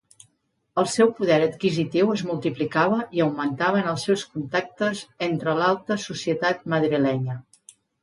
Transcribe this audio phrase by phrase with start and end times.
[0.83, 7.43] El seu poder adquisitiu es multiplicava i augmentaven els seus contactes entre l'alta societat madrilenya.